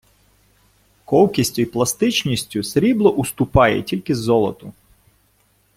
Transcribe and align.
Ковкістю 1.05 1.61
й 1.61 1.65
пластичністю 1.65 2.63
срібло 2.63 3.11
уступає 3.11 3.83
тільки 3.83 4.15
золоту 4.15 4.73